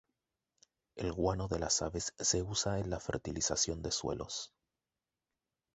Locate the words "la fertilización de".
2.89-3.91